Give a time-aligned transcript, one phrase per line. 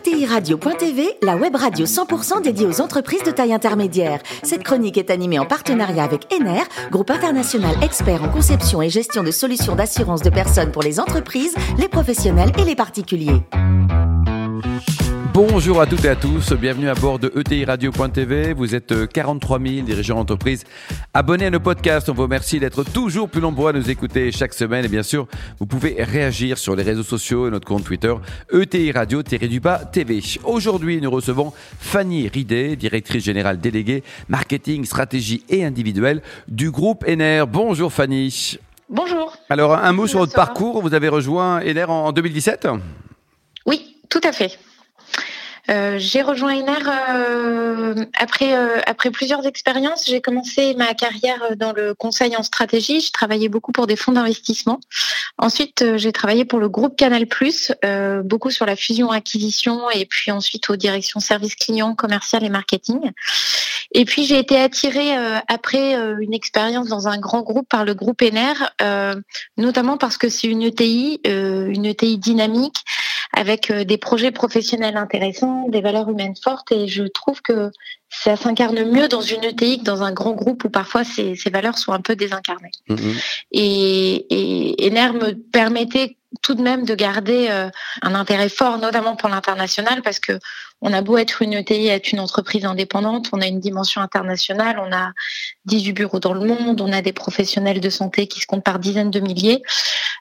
[0.00, 4.20] ETI Radio.tv, la web radio 100% dédiée aux entreprises de taille intermédiaire.
[4.42, 9.22] Cette chronique est animée en partenariat avec Ener, groupe international expert en conception et gestion
[9.22, 13.42] de solutions d'assurance de personnes pour les entreprises, les professionnels et les particuliers.
[15.48, 18.52] Bonjour à toutes et à tous, bienvenue à bord de ETI Radio.tv.
[18.52, 20.64] Vous êtes 43 000 dirigeants d'entreprise
[21.14, 22.10] abonnés à nos podcasts.
[22.10, 24.84] On vous remercie d'être toujours plus nombreux à nous écouter chaque semaine.
[24.84, 25.26] Et bien sûr,
[25.58, 28.14] vous pouvez réagir sur les réseaux sociaux et notre compte Twitter
[28.52, 30.20] ETI Radio-TV.
[30.44, 37.46] Aujourd'hui, nous recevons Fanny Ridet, directrice générale déléguée marketing, stratégie et individuelle du groupe NR.
[37.46, 38.58] Bonjour Fanny.
[38.90, 39.34] Bonjour.
[39.48, 40.82] Alors, un mot sur votre parcours.
[40.82, 42.68] Vous avez rejoint NR en 2017
[43.64, 44.58] Oui, tout à fait.
[45.70, 50.04] Euh, j'ai rejoint Ener euh, après euh, après plusieurs expériences.
[50.06, 53.00] J'ai commencé ma carrière dans le conseil en stratégie.
[53.00, 54.80] Je travaillais beaucoup pour des fonds d'investissement.
[55.38, 57.26] Ensuite, j'ai travaillé pour le groupe Canal+,
[58.24, 63.12] beaucoup sur la fusion-acquisition et puis ensuite aux directions service client, commercial et marketing.
[63.92, 65.14] Et puis j'ai été attirée
[65.48, 68.52] après une expérience dans un grand groupe par le groupe Ener,
[69.56, 72.84] notamment parce que c'est une ETI, une ETI dynamique
[73.32, 77.70] avec des projets professionnels intéressants des valeurs humaines fortes et je trouve que
[78.08, 81.78] ça s'incarne mieux dans une ETI que dans un grand groupe où parfois ces, valeurs
[81.78, 82.72] sont un peu désincarnées.
[82.88, 83.24] Mm-hmm.
[83.52, 87.68] Et, et, et NER me permettait tout de même de garder euh,
[88.02, 90.38] un intérêt fort, notamment pour l'international, parce que
[90.82, 94.80] on a beau être une ETI, être une entreprise indépendante, on a une dimension internationale,
[94.84, 95.12] on a
[95.66, 98.78] 18 bureaux dans le monde, on a des professionnels de santé qui se comptent par
[98.78, 99.62] dizaines de milliers.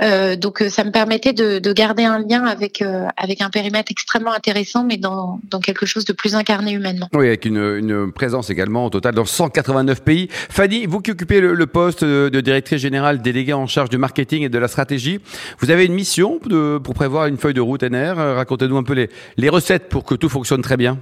[0.00, 2.82] Euh, donc euh, ça me permettait de, garder un lien avec
[3.16, 7.08] avec un périmètre extrêmement intéressant, mais dans, quelque chose de plus incarné humainement.
[7.14, 10.28] Oui, avec une, présence également au total dans 189 pays.
[10.30, 14.48] Fanny, vous qui occupez le, poste de directrice générale déléguée en charge du marketing et
[14.48, 15.20] de la stratégie,
[15.60, 16.38] vous avez une mission
[16.84, 20.04] pour prévoir une feuille de route NR euh, Racontez-nous un peu les, les recettes pour
[20.04, 20.98] que tout fonctionne très bien.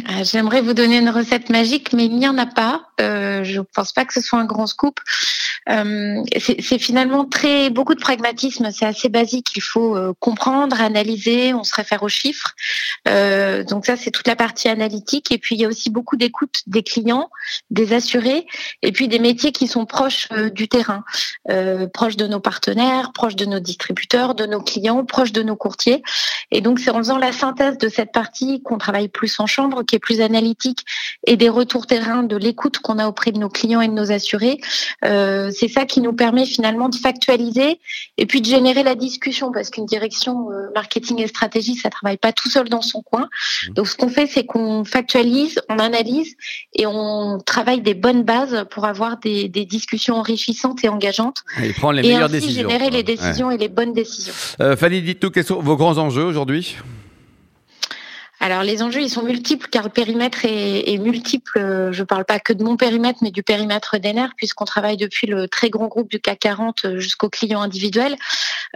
[0.00, 2.82] Euh, j'aimerais vous donner une recette magique, mais il n'y en a pas.
[3.00, 4.98] Euh, je ne pense pas que ce soit un grand scoop.
[5.70, 8.70] Euh, c'est finalement très beaucoup de pragmatisme.
[8.72, 9.56] C'est assez basique.
[9.56, 11.54] Il faut euh, comprendre, analyser.
[11.54, 12.54] On se réfère aux chiffres.
[13.08, 15.30] Euh, donc ça, c'est toute la partie analytique.
[15.32, 17.30] Et puis il y a aussi beaucoup d'écoute des clients,
[17.70, 18.46] des assurés,
[18.82, 21.04] et puis des métiers qui sont proches du terrain,
[21.92, 26.02] proches de nos partenaires, proches de nos distributeurs, de nos clients, proches de nos courtiers.
[26.50, 29.82] Et donc c'est en faisant la synthèse de cette partie qu'on travaille plus en chambre,
[29.84, 30.84] qui est plus analytique,
[31.26, 34.12] et des retours terrain, de l'écoute qu'on a auprès de nos clients et de nos
[34.12, 34.58] assurés.
[35.60, 37.80] C'est ça qui nous permet finalement de factualiser
[38.16, 42.16] et puis de générer la discussion parce qu'une direction euh, marketing et stratégie, ça travaille
[42.16, 43.28] pas tout seul dans son coin.
[43.68, 43.72] Mmh.
[43.74, 46.34] Donc ce qu'on fait, c'est qu'on factualise, on analyse
[46.74, 51.44] et on travaille des bonnes bases pour avoir des, discussions enrichissantes et engageantes.
[51.62, 54.32] Et prendre les meilleures ainsi générer les décisions et les bonnes décisions.
[54.60, 56.76] Euh, Fanny, dites-nous quels sont vos grands enjeux aujourd'hui?
[58.40, 61.90] Alors les enjeux, ils sont multiples car le périmètre est, multiple.
[61.92, 65.26] Je ne parle pas que de mon périmètre, mais du périmètre d'ENER, puisqu'on travaille depuis
[65.26, 68.16] le très grand groupe du CAC 40 jusqu'aux clients individuels.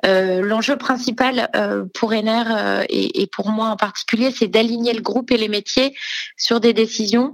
[0.04, 5.00] Euh, l'enjeu principal euh, pour ENER euh, et, pour moi en particulier, c'est d'aligner le
[5.00, 5.96] groupe et les métiers
[6.36, 7.32] sur des décisions.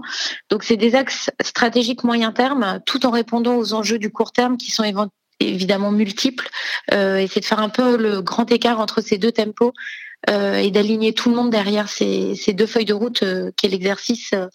[0.50, 4.56] Donc c'est des axes stratégiques moyen terme, tout en répondant aux enjeux du court terme
[4.56, 4.84] qui sont
[5.40, 6.48] évidemment multiples.
[6.92, 9.72] et c'est de faire un peu le grand écart entre ces deux tempos
[10.28, 13.70] euh, et d'aligner tout le monde derrière ces, deux feuilles de route euh, qui est
[13.70, 14.48] l'exercice euh,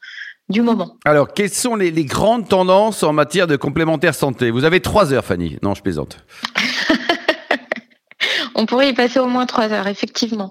[0.47, 0.97] du moment.
[1.05, 4.51] Alors, quelles sont les, les, grandes tendances en matière de complémentaire santé?
[4.51, 5.57] Vous avez trois heures, Fanny.
[5.63, 6.19] Non, je plaisante.
[8.57, 10.49] On pourrait y passer au moins trois heures, effectivement.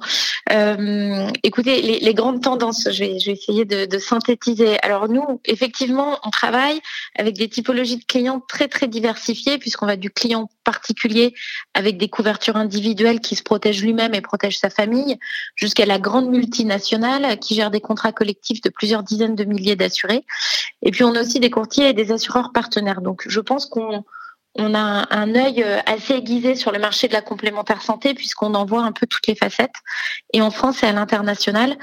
[0.52, 4.78] Euh, écoutez, les, grandes tendances, je vais, essayer de, synthétiser.
[4.82, 6.80] Alors nous, effectivement, on travaille
[7.18, 11.34] avec des typologies de clients très très diversifiées, puisqu'on va du client particulier
[11.72, 15.18] avec des couvertures individuelles qui se protège lui-même et protège sa famille,
[15.56, 20.26] jusqu'à la grande multinationale qui gère des contrats collectifs de plusieurs dizaines de milliers d'assurés.
[20.82, 23.00] Et puis on a aussi des courtiers et des assureurs partenaires.
[23.00, 24.04] Donc je pense qu'on
[24.56, 28.54] on a un œil euh, assez aiguisé sur le marché de la complémentaire santé puisqu'on
[28.54, 29.74] en voit un peu toutes les facettes.
[30.32, 31.76] Et en France et à l'international,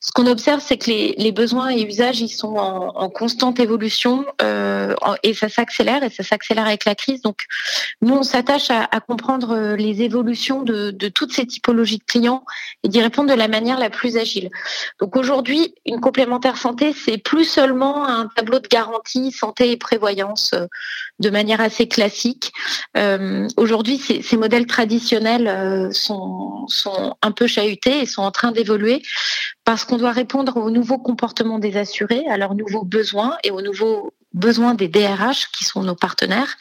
[0.00, 4.94] ce qu'on observe, c'est que les, besoins et usages, ils sont en, constante évolution euh,
[5.22, 7.22] et ça s'accélère et ça s'accélère avec la crise.
[7.22, 7.44] Donc,
[8.02, 12.44] nous, on s'attache à, comprendre euh, les évolutions de, toutes ces typologies de clients
[12.82, 14.50] et d'y répondre de la manière la plus agile.
[15.00, 20.54] Donc, aujourd'hui, une complémentaire santé, c'est plus seulement un tableau de garantie santé et prévoyance
[21.18, 22.09] de manière assez classique.
[22.96, 26.66] Euh, aujourd'hui, ces, modèles traditionnels euh, sont,
[27.22, 29.02] un peu chahutés et sont en train d'évoluer
[29.64, 33.62] parce qu'on doit répondre aux nouveaux comportements des assurés, à leurs nouveaux besoins et aux
[33.62, 36.56] nouveaux besoins des DRH qui sont nos partenaires.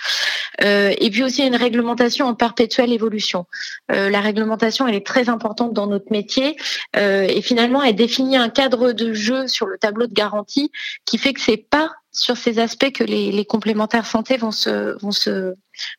[0.63, 3.45] Euh, et puis aussi une réglementation en perpétuelle évolution.
[3.89, 6.57] La réglementation, elle est très importante dans notre métier
[6.95, 10.71] et finalement, elle définit un cadre de jeu sur le tableau de garantie
[11.05, 15.11] qui fait que c'est pas sur ces aspects que les, complémentaires santé vont se, vont
[15.11, 15.53] se,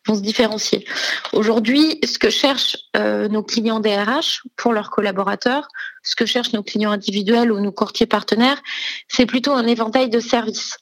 [0.07, 0.87] vont se différencier.
[1.33, 5.69] Aujourd'hui, ce que cherchent euh, nos clients DRH pour leurs collaborateurs,
[6.03, 8.61] ce que cherchent nos clients individuels ou nos courtiers partenaires,
[9.09, 10.77] c'est plutôt un éventail de services.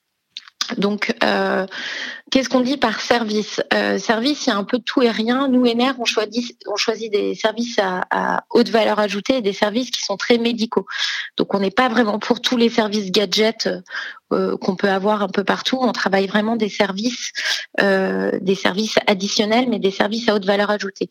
[0.76, 1.66] Donc, euh,
[2.30, 3.60] qu'est-ce qu'on dit par service?
[3.72, 5.48] Euh, Service, il y a un peu tout et rien.
[5.48, 10.16] Nous, NR, on choisit, des services à, haute valeur ajoutée et des services qui sont
[10.16, 10.86] très médicaux.
[11.36, 13.68] Donc, on n'est pas vraiment pour tous les services gadgets
[14.32, 15.78] euh, qu'on peut avoir un peu partout.
[15.80, 17.32] On travaille vraiment des services,
[17.80, 21.08] euh, des services additionnels, mais des services à haute valeur ajoutée.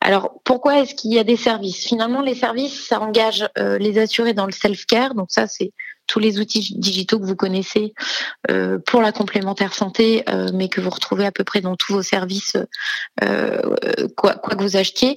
[0.00, 1.84] Alors, pourquoi est-ce qu'il y a des services?
[1.86, 5.14] Finalement, les services, ça engage les assurés dans le self-care.
[5.14, 5.72] Donc ça, c'est
[6.08, 7.94] tous les outils digitaux que vous connaissez
[8.50, 11.92] euh, pour la complémentaire santé, euh, mais que vous retrouvez à peu près dans tous
[11.92, 12.56] vos services,
[13.22, 13.60] euh,
[14.16, 15.16] quoi, quoi que vous achetiez.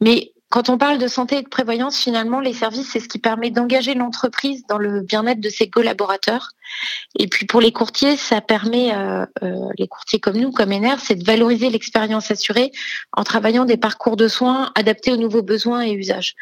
[0.00, 3.18] Mais quand on parle de santé et de prévoyance, finalement, les services, c'est ce qui
[3.18, 6.52] permet d'engager l'entreprise dans le bien-être de ses collaborateurs.
[7.18, 10.98] Et puis pour les courtiers, ça permet, euh, euh, les courtiers comme nous, comme NR,
[11.00, 12.70] c'est de valoriser l'expérience assurée
[13.12, 16.34] en travaillant des parcours de soins adaptés aux nouveaux besoins et usages.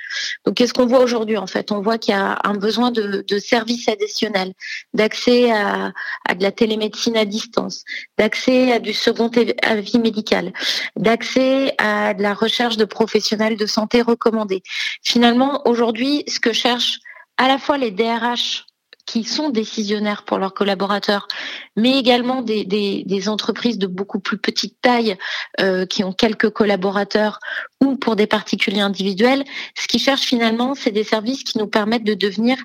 [0.44, 1.72] Donc qu'est-ce qu'on voit aujourd'hui en fait?
[1.72, 4.52] On voit qu'il y a un besoin de, services additionnels,
[4.94, 5.92] d'accès à,
[6.28, 7.84] à, de la télémédecine à distance,
[8.18, 9.30] d'accès à du second
[9.62, 10.52] avis médical,
[10.96, 14.62] d'accès à de la recherche de professionnels de santé recommandés.
[15.02, 16.98] Finalement, aujourd'hui, ce que cherchent
[17.36, 18.65] à la fois les DRH
[19.06, 21.28] qui sont décisionnaires pour leurs collaborateurs,
[21.76, 25.16] mais également des, des, des entreprises de beaucoup plus petite taille
[25.60, 27.38] euh, qui ont quelques collaborateurs
[27.80, 29.44] ou pour des particuliers individuels.
[29.78, 32.58] Ce qu'ils cherchent finalement, c'est des services qui nous permettent de devenir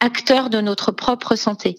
[0.00, 1.76] acteurs de notre propre santé.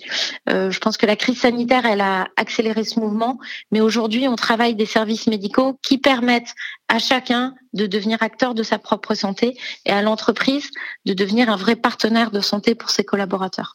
[0.50, 3.38] Euh, je pense que la crise sanitaire, elle a accéléré ce mouvement,
[3.72, 6.56] mais aujourd'hui, on travaille des services médicaux qui permettent
[6.88, 9.56] à chacun de devenir acteur de sa propre santé
[9.86, 10.72] et à l'entreprise
[11.06, 13.74] de devenir un vrai partenaire de santé pour ses collaborateurs.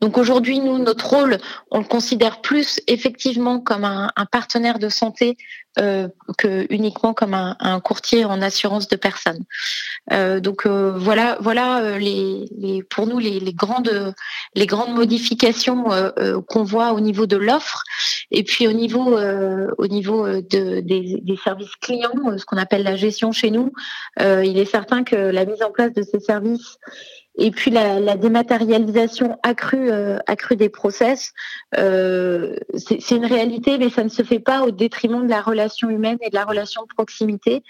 [0.00, 1.38] Donc aujourd'hui, nous, notre rôle,
[1.70, 5.36] on le considère plus effectivement comme un, partenaire de santé
[5.78, 6.08] euh,
[6.38, 9.44] que uniquement comme un, courtier en assurance de personnes.
[10.12, 14.14] Euh, donc euh, voilà, voilà euh, les, pour nous les, grandes
[14.54, 15.84] les grandes modifications
[16.48, 17.82] qu'on voit au niveau de l'offre
[18.30, 22.96] et puis au niveau au niveau de, des, des, services clients, ce qu'on appelle la
[22.96, 23.72] gestion chez nous.
[24.18, 26.78] il est certain que la mise en place de ces services
[27.36, 31.32] et puis la, la dématérialisation accrue, euh, accrue des process,
[31.78, 35.88] euh, c'est une réalité, mais ça ne se fait pas au détriment de la relation
[35.88, 37.62] humaine et de la relation de proximité.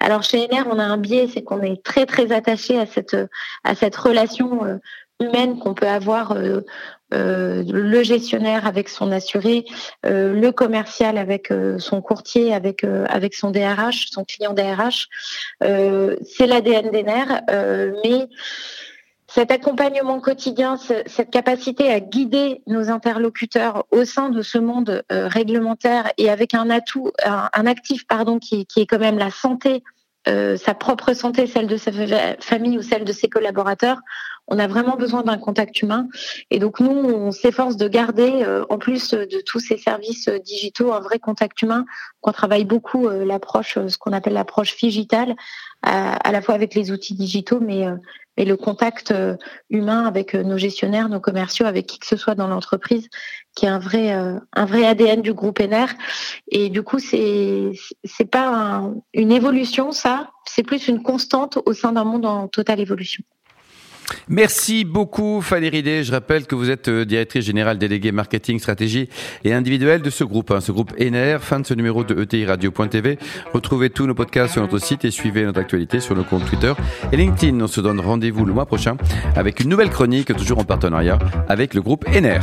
[0.00, 3.16] Alors chez NR, on a un biais, c'est qu'on est très très attaché à cette
[3.64, 4.76] à cette relation euh,
[5.20, 6.32] humaine qu'on peut avoir.
[6.32, 6.60] Euh,
[7.14, 9.64] euh, le gestionnaire avec son assuré,
[10.04, 15.08] euh, le commercial avec euh, son courtier, avec avec son DRH, son client DRH.
[15.60, 17.40] c'est l'ADN des nerfs,
[18.04, 18.28] mais
[19.28, 25.28] cet accompagnement quotidien, cette capacité à guider nos interlocuteurs au sein de ce monde euh,
[25.28, 29.84] réglementaire et avec un atout, un, actif pardon, qui, est quand même la santé,
[30.28, 31.92] euh, sa propre santé, celle de sa
[32.40, 34.00] famille ou celle de ses collaborateurs,
[34.48, 36.08] on a vraiment besoin d'un contact humain.
[36.50, 40.92] Et donc nous, on s'efforce de garder, euh, en plus de tous ces services digitaux,
[40.92, 41.84] un vrai contact humain.
[42.22, 45.36] On travaille beaucoup euh, l'approche, ce qu'on appelle l'approche digitale,
[45.82, 47.86] à, la fois avec les outils digitaux, mais
[48.38, 49.36] et le contact euh,
[49.68, 53.08] humain avec euh, nos gestionnaires, nos commerciaux, avec qui que ce soit dans l'entreprise,
[53.54, 55.88] qui est un vrai, euh, un vrai ADN du groupe NR.
[56.50, 57.72] Et du coup, c'est
[58.04, 62.46] c'est pas un, une évolution, ça, c'est plus une constante au sein d'un monde en
[62.46, 63.24] totale évolution.
[64.28, 66.04] Merci beaucoup Fanny Ridé.
[66.04, 69.08] Je rappelle que vous êtes euh, directrice générale déléguée marketing, stratégie
[69.44, 71.40] et individuelle de ce groupe, hein, ce groupe NR.
[71.40, 73.18] Fin de ce numéro de ETI Radio.tv.
[73.52, 76.72] Retrouvez tous nos podcasts sur notre site et suivez notre actualité sur nos comptes Twitter
[77.12, 77.60] et LinkedIn.
[77.60, 78.96] On se donne rendez-vous le mois prochain
[79.36, 82.42] avec une nouvelle chronique, toujours en partenariat avec le groupe NR.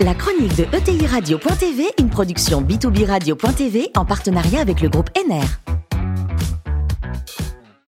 [0.00, 5.81] La chronique de ETI Radio.tv, une production B2B Radio.tv en partenariat avec le groupe NR.